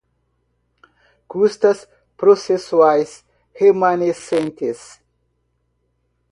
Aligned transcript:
custas 1.27 1.87
processuais 2.17 3.23
remanescentes 3.53 4.99